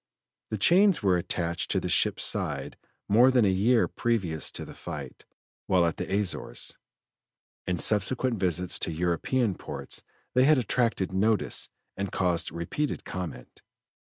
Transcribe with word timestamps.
The 0.49 0.57
chains 0.57 1.03
were 1.03 1.15
attached 1.17 1.69
to 1.69 1.79
the 1.79 1.87
ship's 1.87 2.23
side 2.23 2.75
more 3.07 3.29
than 3.29 3.45
a 3.45 3.51
year 3.51 3.87
previous 3.87 4.49
to 4.53 4.65
the 4.65 4.73
fight, 4.73 5.25
while 5.67 5.85
at 5.85 5.97
the 5.97 6.11
Azores; 6.11 6.79
in 7.67 7.77
subsequent 7.77 8.39
visits 8.39 8.79
to 8.79 8.91
European 8.91 9.53
ports 9.53 10.01
they 10.33 10.45
had 10.45 10.57
attracted 10.57 11.13
notice 11.13 11.69
and 11.95 12.11
caused 12.11 12.51
repeated 12.51 13.05
comment. 13.05 13.61